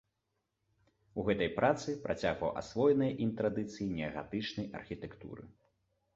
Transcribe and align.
У 1.19 1.25
гэтай 1.27 1.49
працы 1.59 1.89
працягваў 2.05 2.51
асвоеныя 2.63 3.13
ім 3.27 3.31
традыцыі 3.43 3.89
неагатычнай 4.01 4.67
архітэктуры. 4.83 5.43